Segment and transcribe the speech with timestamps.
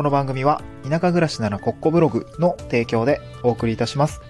[0.00, 4.22] この番組は田舎暮らしならコッコブログの提供でお送りいたします。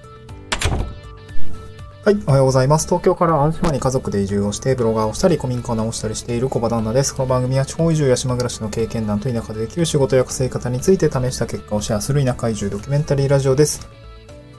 [2.04, 2.88] はい、おはようございます。
[2.88, 7.14] 東京から淡島に家族で移住をして、ブロガーをしたり、古民家を直したりしている小場旦那です。
[7.14, 13.88] この番組は地方移住や島暮らしの経験談と田舎でできる仕事や稼ぎ方について試した結果をシェアする田舎移住ドキュメンタリーラジオです。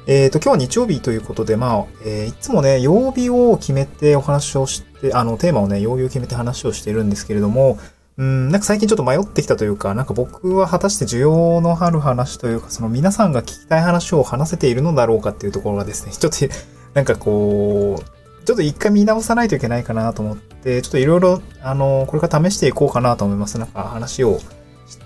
[0.07, 7.77] えっ、と、今日は日曜日ということで、まあ、えーいつもね、曜日を決めてお話をして、あの、テーマをね、曜日を決めて話をしているんですけれども、
[8.17, 16.55] うん、なんか最近ちょっと迷ってきたというか、なんか僕は果たして需要のある話というか、その皆さんが聞きたい話を話せているのだろうかっていうところがですね、 ちょっと、
[16.93, 23.57] なんかこう、ちょっと一回見直さないといけないかなと思って、ちょっといろいろ、あの、これから試していこうかなと思います。
[23.57, 24.39] なんか話を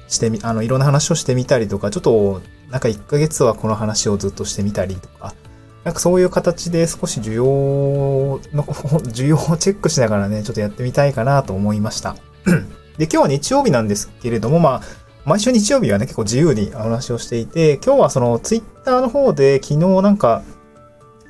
[0.08, 5.36] してみ、あの、いろんな話をしてみたりとか、ちょっと、なんか1ヶ月はこの話をずっとしてみたりとか、
[5.84, 8.64] なんかそういう形で少し需要の、
[9.14, 12.16] 需要をチェックしながらね、ちょっとやってみたいかなと思いました。
[12.98, 14.82] で、今日は日曜日なんですけれども、まあ、
[15.26, 20.44] 毎週日曜日はね、結構自由にお話をしていて、今日はそのツイッターの方で昨日なんか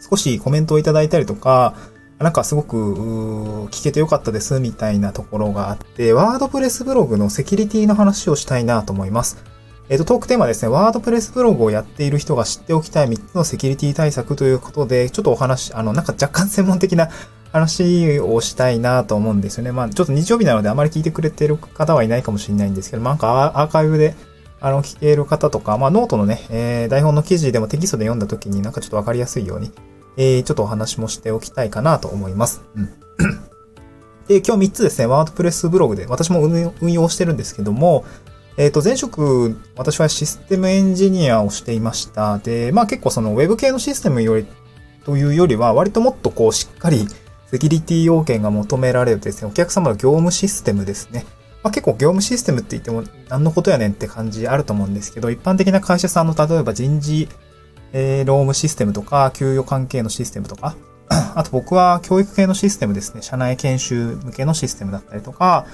[0.09, 1.75] 少しコメントをいただいたりとか、
[2.19, 9.37] なんかすごく聞けてよかったですみたいなところがあって、ワードプレスブログのセキュリティの話をしたいなと思います。
[9.87, 17.09] えっ、と、トークテーマですね、ワードプレスブログをやっている人が知っておきたい3つのセキュリティ対策ということで、ちょっとお話、あの、なんか若干専門的な
[17.55, 19.71] 話をしたいなと思うんですよね。
[19.71, 24.13] まあ、ちょっと日曜日なのであまり聞いてくれてる方はいないかもしれないんですけど、なんかアーカイブで、
[24.59, 29.71] あの、聞ける方とか、まあ、ノートのね、えー台本の記事でもテキストで読んだ時になんかちょっとわかりやすいように、
[30.17, 32.61] えーちょっとお話もしておきたいかなと思います。
[32.75, 32.85] うん。
[34.27, 38.03] で、今日3つですね、ワードプレスブログで、私も運用してるんですけども、
[38.57, 42.39] えっ、と、前職、私はシステムエンジニアをしていました。
[42.39, 44.45] で、まあ結構そのウェブ系のシステムより、
[45.05, 47.07] というよりは、割ともっとこう、しっかり
[47.51, 51.25] セキュリティ要件が求められるですね、お客様の業務システムですね。
[51.63, 57.27] まあ結構業務システムって言っても何のことやねんって感じあると思うんですけど、一般的な会社さんの例えば人事、
[57.93, 60.75] えー労務システムとか、給与関係のシステムとか、
[61.35, 63.21] あと僕は教育系のシステムですね。
[63.21, 65.65] 社内研修向けのシステムだったりとか、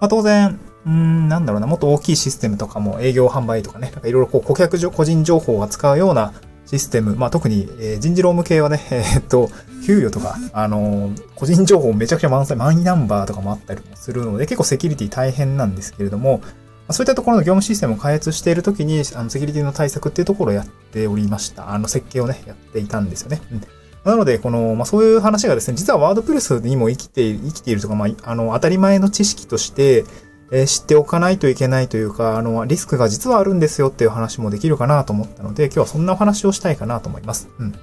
[0.00, 6.32] まあ、当然、うん、なんだろうな、もっと大きいシステムとかも営業販売とかね、なんかいろいろこう顧客情個人情報を扱うような
[6.66, 9.50] システム、まあ特に、えー人事労務系はね、 えーっと、
[9.86, 16.42] 給与とか、あのー個人情報めちゃくちゃ満載、マイナンバーとかもあったりもするので、結構セキュリティ大変なんですけれども、
[16.86, 21.72] まそういったところの業務システムを開発しているときに、あの、セキュリティの対策っていうところをやっておりました。
[21.72, 23.40] あの、設計をね、やっていたんですよね。
[23.52, 23.62] うん
[24.04, 30.04] なので、この、まあ、そういう話がですね、実はワードプレスにも生きている、生きているとか、まあ、あの、当たり前の知識として、
[30.52, 37.48] え知っておかないといけないというか、あの、リスクが実はあるんですよっていう話もできるかなと思ったので、今日はそんなお話をしたいかなと思います。
[37.58, 37.74] うん。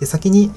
[0.00, 0.50] で、先に、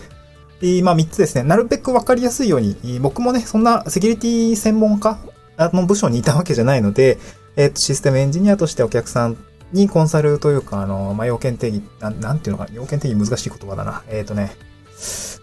[0.62, 5.18] えーまあ、3つですね、なるべくわかりやすいように、僕もね、そんなセキュリティ専門家
[5.58, 7.20] の部署にいたわけじゃないので、
[7.58, 9.38] えっ、と、システムエンジニアとしてお客さん
[9.74, 14.04] にコンサルというか、あの、まあ、要件定義、なんなんていうのか、要件定義難しい言葉だな。
[14.08, 14.56] えっ、とね、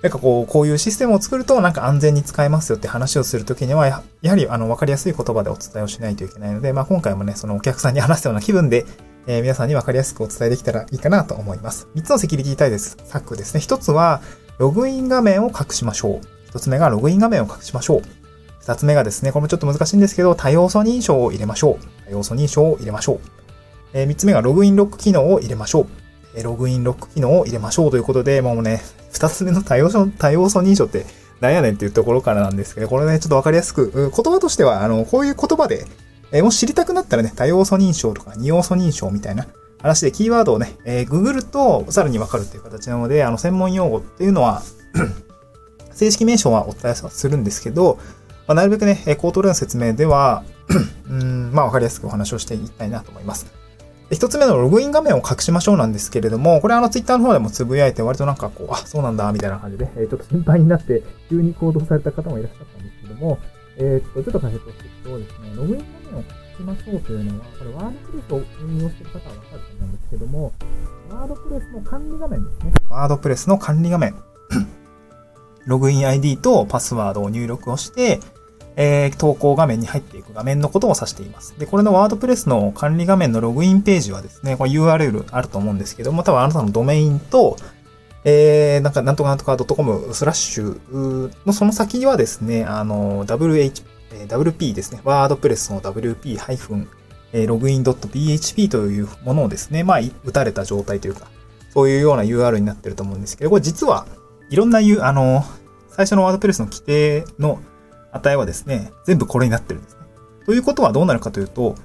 [0.03, 8.85] なんかこう、こういうシステムを作るとなんか安全に使えますよって話をするときには、やはりあの、わかりやすい言葉でお伝えをしないといけないので、まあ今回もね、そのお客さんに話すような気分で、
[9.27, 11.89] えー皆さんにわかりやすくお伝えできたらいいかなと思います。
[11.95, 13.61] 3つのセキュリティ対策ですね。
[13.61, 14.21] 1つは、
[14.59, 16.51] ログイン画面を隠しましょう。
[16.51, 18.03] 1つ目がログイン画面を隠しましょう。
[18.65, 22.05] 2つ目がですね、これもちょっと難しいんですけど、多要素認証を入れましょう。
[22.07, 23.21] 多要素認証を入れましょう。
[23.95, 25.87] え3つ目がログインロック機能を入れましょ
[26.37, 26.43] う。
[26.43, 28.83] ログインロック機能を入れましょうということで、もうね、
[29.15, 31.07] 二つ目の多要素、多要素認証って
[31.41, 35.87] なんやねんっていうところからなんですけど、これね、ちょっとわかりやすく、言葉としては、あの、こういう言葉で、
[36.33, 39.47] えもし知りたくなったらね、多要素認証とか二要素認証みたいな
[39.81, 44.63] 話でキーワードをね、えーググるとさらにわかるっていう形なので、あの、専門用語っていうのは、
[45.93, 47.99] 正式名称はお伝えするんですけど、
[48.49, 50.43] まあ、なるべくね、え口頭での説明では、
[51.09, 53.47] うん、まあ、わかりやすくお話をしていきたいなと思います。
[54.11, 63.39] で一つ目のログイン画面を隠しましょうなんですけれども、これあのツイッターの方でもつぶやいて割となんかこう、あ、そうなんだ、みたいな感じで、えーちょっと心配になって急に行動された方もいらっしゃったんですけども、
[63.77, 66.25] えーっと、ちょっと解説をしていくとですね、ログイン画面を隠
[66.57, 70.53] しましょうというのは、これワードプレスを運用している方はわかると思うんですけども、
[71.11, 72.73] ワードプレスの管理画面ですね。
[72.91, 74.15] ワードプレスの管理画面。
[75.67, 78.21] ログイン ID とパスワードを入力をして、
[78.77, 81.55] えー投稿画面に入っていく画面のことを指しています。
[81.59, 87.57] で、これのワードプレスの管理画面のログインページはですね、これ URL あると思うんですけども、多分あなたのドメインと、
[88.25, 93.85] えー、なんか、なんとかなんとか .com スラッシュのその先はですね、あの、WH、
[94.27, 101.29] WP ですね、ワードプレスの WP-login.php というものをですね、まあ、打たれた状態というか、
[101.75, 104.07] そういうような URL になってると思うんですけど、これ実は、
[104.49, 105.45] いろんな U、あの、
[105.91, 107.61] 最初のワードプレスの規定の
[108.15, 109.99] 値はですね、全部これになってるんですね。
[110.47, 111.77] ということはどうなるかというと、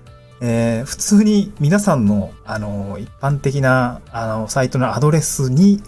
[0.42, 5.82] えー、普通に皆さんの、あの、一般的な、あの、サイトのアドレスに、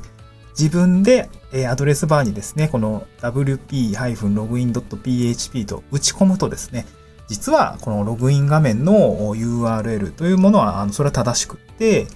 [0.59, 6.85] 自分で、えー、アドレスバーにですね、この wp-login.php と打ち込むとですね、
[7.27, 12.07] 実はこのログイン画面の URL というものは、あの、それは正しくって、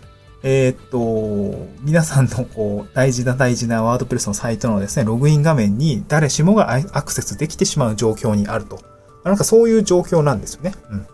[0.48, 8.80] えー、っと、皆さんのこう、大事な大事なワードプレスのサイトのですね、ログイン画面に誰しもがアクセスできてしまう状況にあると。
[9.24, 10.74] なんかそういう状況なんですよね。
[10.92, 11.08] うん。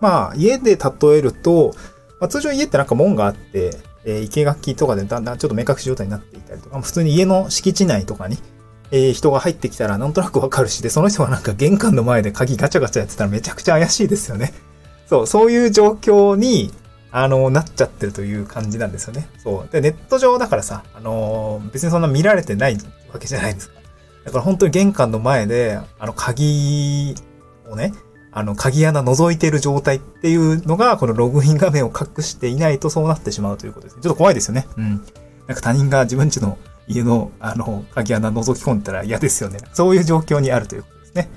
[0.00, 1.74] まあ、家で例えると、
[2.20, 8.38] まあ、通常家ってなんか門があって、えー、生垣とかでだんだんちょっと目隠し状態になっていたりとか、普通に家の敷地内とかに、
[8.92, 14.54] えー、人が入ってきたらなんとなくわかるし、で、その人がなんか玄関の前で鍵ガチャガチャやってたらめちゃくちゃ怪しいですよね。
[15.08, 16.70] そう、そういう状況に、
[17.18, 19.26] あの、なっちゃってるという感じなんですよね。
[19.42, 19.72] そう。
[19.72, 22.76] で、ネット上だからさ、あの、別にそんな見られてない
[23.10, 23.76] わけじゃないですか。
[24.26, 27.14] だから本当に玄関の前で、あの、鍵
[27.70, 27.94] をね、
[28.32, 34.02] あの、鍵穴覗いてる状態っていうのが、このログイン画面を隠していないとそうなってしまうということですね。
[34.02, 34.68] ちょっと怖いですよね。
[34.76, 35.02] うん。
[35.46, 39.60] なんか他人が自分家の家の、あの、鍵穴覗き込んだら嫌ですよね。
[39.72, 41.30] そういう状況にあるということですね。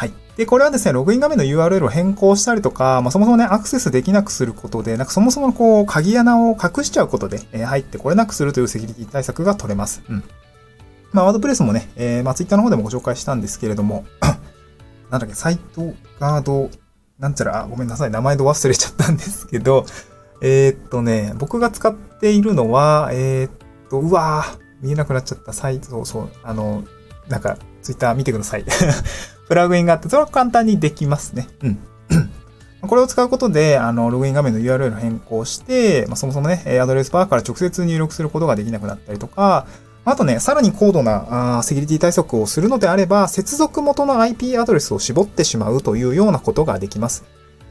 [0.00, 0.12] はい。
[0.38, 10.02] で、これはですね、ログイン画面の URL を変更したりとか、まあ、そもそもね、アクセスできなくすることで、なんかそもそもこう、鍵穴を隠しちゃうことで、えー、入ってこれなくするというセキュリティ対策が取れます。
[10.08, 10.24] うん。
[11.12, 14.06] まあ、ワードプレスもね、えー、まあ、ツイッターの方でもご紹介したんですけれども、
[15.10, 16.70] なんだっけ、サイトガード、
[17.18, 19.84] なんちゃら、ごめんなさい、名前と忘れちゃったんですけど、
[20.40, 23.50] えー、っとね、僕が使っているのは、えー、っ
[23.90, 26.84] と、うわー、見えなくなっちゃったサイト、そう、あの、
[27.28, 28.64] なんか、ツイッター見てください。
[29.48, 31.48] プラグインがあって、それは簡単にできますね。
[31.62, 31.78] うん。
[32.82, 39.66] これを使うことで、あの、ログイン画面の URL を変更して、まあ、そもそもね、アドレスバーから直接入力することができなくなったりとか、
[40.04, 47.24] あとね、さらに高度なあセキュリティ対策をするのであれば、接続元の IP アドレスを絞ってしまうというようなことができます。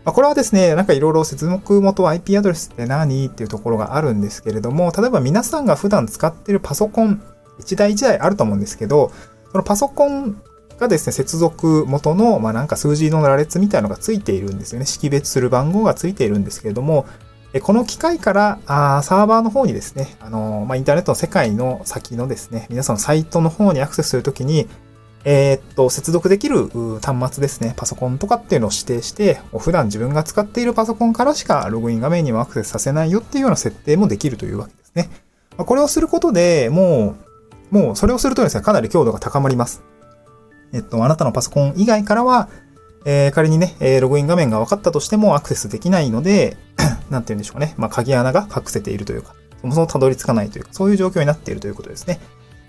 [0.05, 3.27] まあ、これはですね、なんかいろいろ接続元 IP アドレスって何？
[3.27, 7.21] っていうところがあるんですけれども、例えば皆さんが普段使っているパソコン、
[7.59, 9.12] 一台一台あると思うんですけど、
[9.51, 10.42] そのパソコン
[10.78, 14.86] がですね、接続元の、まあ、なんか数字の羅列みたいなのがついているんですよね。
[14.86, 17.06] 識別する番号がついているんですけれども、
[17.63, 24.68] この機械からあサーバーの方にですね、あのまあ、インターネットの世界の先のですね、皆さんのサイトの方にアクセスするときに、
[25.25, 26.69] えー、っと、接続できる
[27.01, 35.10] 端末ですね、パソコンとかっていうのを指定して、普段自分が使っているパソコンからしかログイン画面にもアクセスさせないよっていうような設定もできるというわけですね。
[35.57, 37.28] これをすることでもう、
[37.71, 39.83] もうそれをするとですね、かなり強度が高まります。
[40.74, 42.50] えっと、あなたのパソコン以外からは、
[43.06, 46.57] えー、仮にね、えログイン画面が分かったとしてもアクセスできないので、
[47.10, 47.74] なんて言うんでしょうかね。
[47.77, 52.19] まあ、鍵穴が隠せているというか、そもそもたどり着かないというか、そういう状況になっているということですね。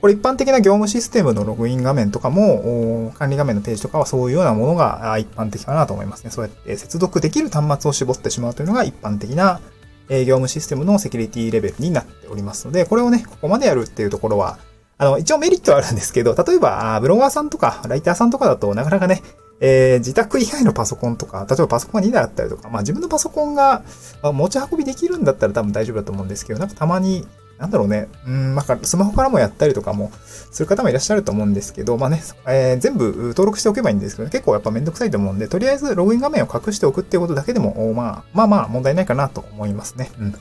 [0.00, 6.30] これ一般的な業務システムのログイン画面とかも、管理画面のページとかはそういうようなものが一般的かなと思いますね。
[6.30, 9.60] そうやって接続できる端末を絞ってしまうというのが一般的な
[10.08, 14.58] 業務システムのセキュリティレベルになっておりますので、これをね、ここまでやるっていうところは、
[15.00, 19.22] あの、一応メリットはあるんですけど、例えば、ブロガーさんとか、ライターさんとかだとなかなかね、
[19.58, 23.82] えー、自宅以外のパソコンとか、例えばパソコンが2台あったりとか、まあ自分のパソコンが
[24.22, 27.26] 持ち運びできるんだったら多分大丈夫だと思うんですけど、なんかたまに、
[27.56, 30.12] なんだろうね、うん、まあ、スマホからもやったりとかも
[30.50, 40.10] する方もいらっしゃると思うんですけど、まあね、えー、全部登録しておけばいいんですけど、結構やっぱめんどくさいと思うんで、とりあえずログイン画面を隠しておくっていうことだけでも、まあ、まあまあ問題ないかなと思いますね。
[40.18, 40.34] うん。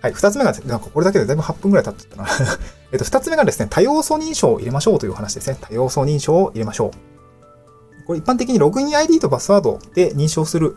[0.00, 2.28] はい、二つ目が、なんかこれだけでだいぶ8分くらい経っちゃったな。
[2.92, 5.56] えっと、二つ目がですね、多要素認証を入れましょうという話ですね。
[5.60, 6.90] 多要素認証を入れましょう。
[8.06, 10.76] これ一般的にログイン ID とパスワードで認証する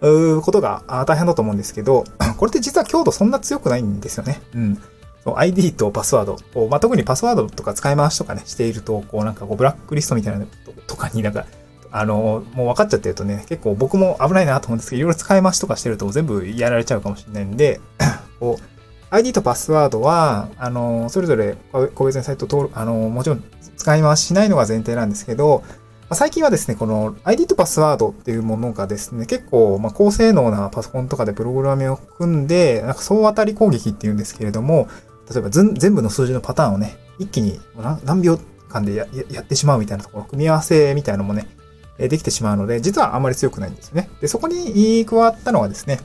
[0.00, 2.04] ことが大変だと思うんですけど、
[2.36, 4.42] これって実は強度そんな強くないんですよね。
[4.54, 4.78] うん。
[5.24, 10.46] ID とパスワードを、まあ、特にパスワードとか使い回しとかね、していると、こうなんかこうブラックリストみたいなの
[10.86, 11.46] とかになんか、
[11.90, 17.80] あの、もう分かっちゃってるとね、結構僕も危ないなと思うんですけど、いろいろ使い回しとかしてると全部やられちゃうかもしれないんで、
[18.40, 18.62] こう、
[19.10, 21.56] ID とパスワードは、あの、それぞれ
[21.94, 23.44] 個別にサイト登録、あの、もちろん
[23.76, 25.62] 使い回ししないのが前提なんですけど、
[26.12, 34.88] 最近はですね、この ID とパスワードっていうものがですね、結構、ま高性能なパソコンとかでプログラムを組んで、なんか総当たり攻撃っていうんですけれども、
[35.30, 37.60] 例えば全部の数字のパターンをね、一気に
[38.04, 38.38] 何秒
[38.70, 41.46] 間でやってしまうみたいなところ、組み合わせみたいなのもね、
[42.06, 44.08] できてしまうので、実はあんまり強くないんですよね。
[44.20, 45.98] で、そこに加わったのはですね、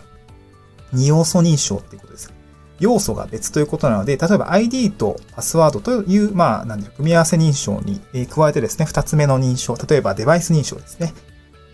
[0.91, 2.33] 二要素認証っていうことです。
[2.79, 11.13] 要素が別ということなので、例えば ID とパスワードという、まあ、なんで組み合わせ認証に加えてですね、二つ目の認証、例えばデバイス認証ですね。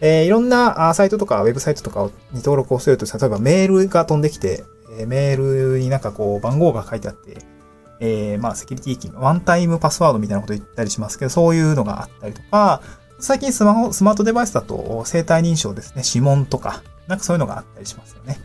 [0.01, 4.63] えー、いろんなサイトとかウェブサイトとかに登録をすると、例えばメールが飛んできて、
[4.97, 7.37] え、メールになんかこう番号が書いてあって、
[7.99, 12.81] えー、まあ、セキュリティキー、ワンタイムパスワードみたいなこと言ったりしますけど、そういうのがあったりとか、
[13.19, 18.39] 最近スマホ、スマートデバイスだと生体認証ですね、指紋とか、なんかそういうのがあったりしますよね。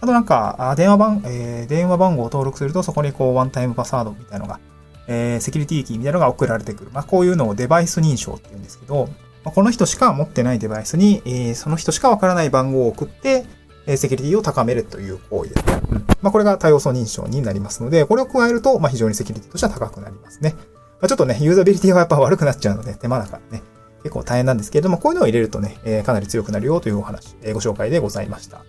[0.00, 4.60] あとなんか、電話番、えー、電話番号を登録すると、そこにこう、ワンタイムパスワードみたいなのが、
[5.08, 6.90] えー、セキュリティキーみたいなのが送られてくる。
[6.92, 9.08] まあ、こういうのをデバイス認証って言うんですけど、
[9.44, 13.46] まあ、この人しか持ってないデバイスに、えー、その人しかわからない番号を送って、
[13.86, 15.80] え、セキュリティを高めるという行為ですね。
[16.20, 20.54] まあ、これが多要素認証になりますので、これを加えると、まあ、非常にセキュリティとしては高くなりますね。
[21.00, 23.62] まあ、ちょっとね、ユーザビリティがやっぱ悪くなっちゃうので、手間だからね。
[24.02, 28.62] 結構大変なんですけれども、こういうのを入れるとね、え、かなり強くなるよというお話、え、ご紹介でございました。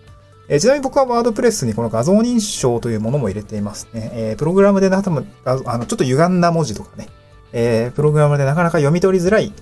[0.48, 4.10] え、ちなみに僕はワードプレスにこの画像認証というものも入れていますね。
[4.14, 7.08] え、プログラムでな、多分、あの、ちょっと歪んだ文字とかね、
[7.52, 9.52] え、プログラムでなかなか読み取りづらい。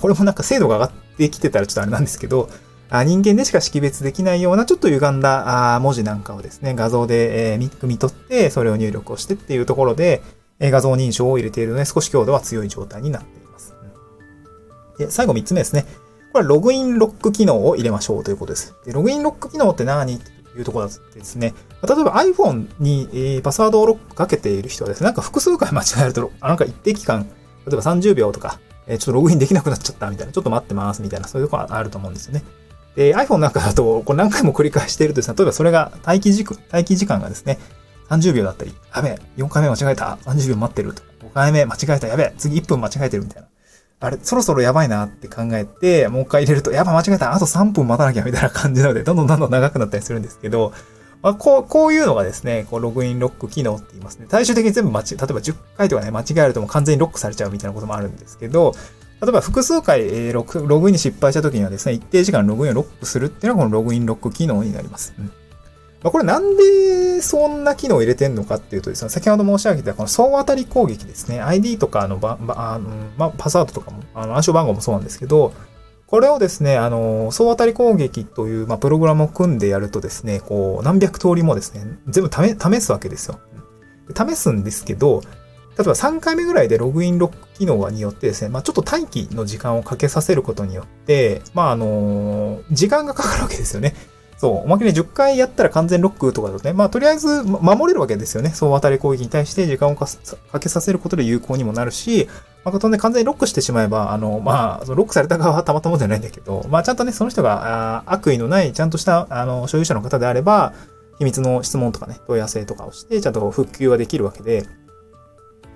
[0.00, 2.48] これもなんか精度が上がってきてたらちょっとあれなんですけど、
[2.88, 10.22] あ人間でしか識別できないようなちょっと歪んだあ文字なんかをですね、画像で、えー、見見取って、それを入力をしてっていうところで、
[10.60, 13.41] えー、画像認証を入れているので、少し強度は強い状態になって。
[15.06, 15.86] で、最後3つ目ですね。
[16.32, 18.74] これはログインロック機能を入れましょうということです。
[18.84, 20.18] でログインロック機能って何？
[20.18, 27.26] というところだってですね、例えば iPhone に、えー、パスワードをロックかけている人はですね、なんか複数回間違えると、なんか一定期間、
[27.66, 32.44] 例えば30秒とか、えー、ちょっとログインできなくなっちゃったみたいな、ちょっと待ってますみたいな、そういうところあると思うんですよね。
[32.96, 37.58] で、iPhone なんかだと、これ何回も繰り返しているとですね、例えばそれが待機時待機時間がですね、
[38.10, 41.02] 30秒だったり、やべえ、4回目間違えた、30秒待ってると。
[41.22, 43.48] 5回目間違えた、やべえ、次1分間違えてるみたいな。
[44.02, 50.72] あれ、そろそろやばいなって考えて、もう一回入れると、やば間違えた、あと3分待たなきゃみたいな感じなので、どんどんどんどん長くなったりするんですけど、
[51.22, 54.26] まあ、こう、こういうのがですね、こう、ログインロック機能って言いますね。
[54.28, 58.74] 最終的に全部間違、例えば10回とかね、間違えるともう完全にロックされちゃうみたいなこともあるんですけど、
[59.20, 65.14] 例えば複数回、えー、ログログインに失敗した時にはですね、一定時間ログインをロックするっていうのがこのログインロック機能になります。
[65.16, 65.32] うん
[66.02, 75.52] まあ、これなんでそんな機能を入れてんのかっていうとですね、先ほど申し上げたこの総当たり攻撃ですね、ID とかのば、ばあのまあ、パスワードとかも、あの暗証番号もそうなんですけど、
[76.12, 83.40] これをですね、あの、総当たり攻撃という、まあ、プログラムを組んでやるとですね、こう、何百通りもですね、全部試すわけですよ。
[84.14, 85.22] 試すんですけど、
[85.78, 93.94] 例えば3回目ぐらいでログインロック機能によってですね、まあ、ちょっと待機の時間をかけさせることによって、まあ、あの時間がかかるわけですよね。
[94.42, 98.50] そう、おまけに10回やったら完全ロックとかだとね、まあ、とりあえず守れるわけですよね。
[98.50, 100.08] 総当たり攻撃に対して時間をか
[100.58, 102.26] けさせることで有効にもなるし、
[102.64, 110.72] まあ、とね、完全にロックしてしまえば、あの、まあ、ロックされた側はたまたまじゃないんだけど、まあ、ちゃんとね、その人があ悪意のない、ちゃんとした、あの、所有者の方であれば、
[111.18, 114.66] 秘密の質問とかね、問い合わせとかをして、ちゃんと復旧はできるわけで、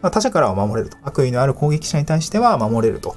[0.02, 0.96] まあ、他者からは守れると。
[1.04, 3.14] 悪意のある攻撃者に対しては守れると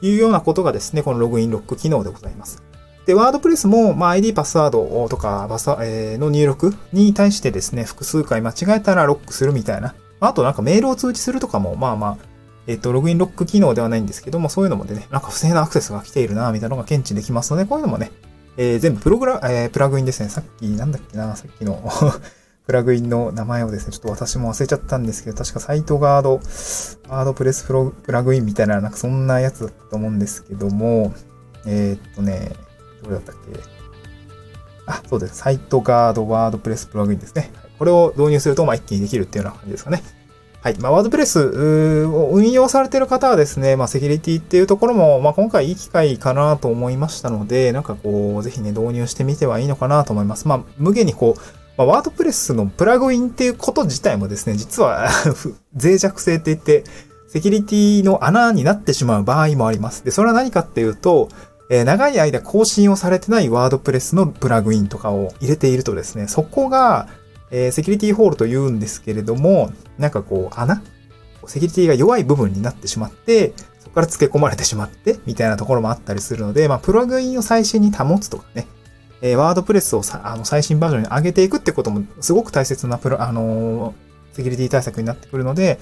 [0.00, 2.62] いうようなことがですね、このログインロック機能でございます。
[3.06, 9.94] で、ワードプレスも、まあ、ID パスワードとか、パスえー、の入力に対してですね、複数回間違えたらロックするみたいな。
[10.20, 12.32] あとなんかメールを通知するとかも、まあまあ、
[12.68, 18.12] えっ、と、ログインロック機能ではないんですけども、そういうのもでね、なんか不正なアクセスが来ているな、みたいなのが検知できますので、こういうのもね、
[18.56, 20.28] えー、全部プログラ、えー、プラグインですね。
[20.28, 21.82] さっき、なんだっけな、さっきの
[22.66, 31.12] プラグインの名前をですね、ちょっと私も忘れちゃったんですけど、確かサイトガード、ワードプレスプロプラグインみたいな、なんかそんなやつだったと思うんですけども、
[31.66, 32.52] えー、っとね、
[33.02, 33.60] どれだったっけ？
[34.86, 35.36] あ、そうです。
[35.36, 37.50] サイトガードワードプレスプラグインですね。
[37.78, 40.02] これを導入すると、まあ、一気にできるっていうような感じですかね。
[40.60, 40.78] はい。
[40.78, 41.40] まあ、ワードプレス
[42.06, 50.46] を運用されている方はですね、まあ、セキュリティっていうところも、まあ、今回いい機会かなと思いましたので、なんかこう、ぜひね、導入してみてはいいのかなと思います。
[50.46, 51.40] まあ、無限にこう、
[51.76, 55.08] まあ、ワードプレスのプラグインっていうこと自体もですね、実は
[55.74, 56.84] 脆弱性って言って、
[57.28, 60.04] セキュリティの穴になってしまう場合もあります。
[60.04, 61.28] で、それは何かっていうと、
[61.72, 67.08] えー、長い間更新をされてないワードプレスのプラグインとかを入れているとですね、そこが、
[67.50, 70.82] えー、セキュリティホールと言うんですけれども、なんかこう、穴
[71.46, 78.66] セキュリティが弱い部分になってしまって、そこから付け込まれてしまって、みたいなところもあったりするので、まあ、プラグインを最新に保つとかね、
[79.22, 85.78] えー、ワードプレスをさあの最新バージョンに上げていくってこともすごく大切なプロ、あのー、セキュリティ対策になってくるので、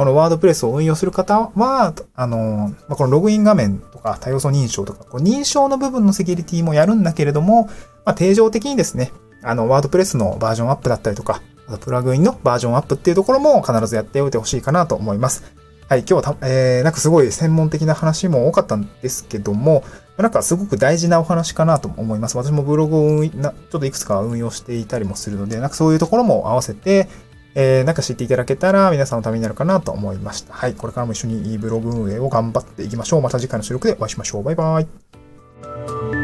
[0.00, 7.64] あの、ワードプレスを運用する方は、あの、まあ、このログイン画面とか多要素認証とか、こう認証の部分のセキュリティもやるんだけれども、
[8.04, 9.10] まあ、定常的にですね、
[9.42, 15.42] あの、ワードプレスのバージョンアップだったりとか、あとプラグインのバージョンアップっていうところも必ずやっておいてほしいかなと思います。
[15.88, 19.82] はい、今日はた、えー、なんかすごい専門的な話も多かったんですけども、
[20.16, 22.36] なんかすごく大事なお話かなと思います。
[22.36, 27.08] 私もブログをちょっといくつか運用していたりもするので、なんかそういうところも合わせて、
[27.60, 30.54] えー、なんか知っていただけたら皆さんのためになるかなと思いました。
[30.54, 30.74] はい。
[30.74, 33.20] これからも一緒にブログ運営を頑張っていきましょう。
[33.20, 34.42] また次回の収録でお会いしましょう。
[34.44, 36.17] バイバイ。